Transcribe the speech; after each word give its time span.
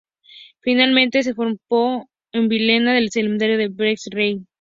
Finalmente 0.61 1.21
se 1.21 1.35
formó 1.35 2.09
en 2.31 2.47
Viena 2.49 2.89
en 2.97 3.03
el 3.03 3.11
Seminario 3.11 3.69
Max 3.77 4.07
Reinhardt. 4.11 4.47